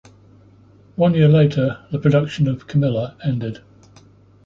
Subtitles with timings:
[0.95, 3.61] One year later, the production of "Camila" ended.